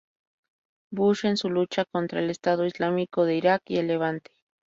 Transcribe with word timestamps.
Bush 0.89 1.25
en 1.27 1.37
su 1.37 1.51
lucha 1.51 1.85
contra 1.85 2.21
el 2.21 2.31
Estado 2.31 2.65
Islámico 2.65 3.23
de 3.25 3.35
Irak 3.35 3.61
y 3.67 3.77
el 3.77 3.85
Levante. 3.85 4.31